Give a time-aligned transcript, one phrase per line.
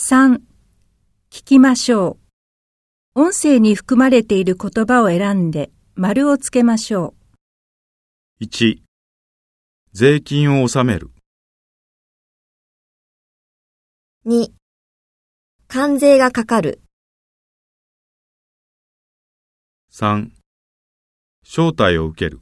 [0.00, 0.36] 3.
[1.28, 2.18] 聞きましょ
[3.16, 3.20] う。
[3.20, 7.14] 音声に含まれている言葉を選んで丸をつけましょ
[8.40, 8.44] う。
[8.44, 8.78] 1
[9.90, 11.10] 税金を納める
[14.24, 14.52] 2、
[15.66, 16.80] 関税がかかる。
[19.90, 20.30] 3
[21.42, 22.38] 招待を受ける